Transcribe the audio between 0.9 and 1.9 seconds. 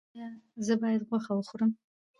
غوښه وخورم؟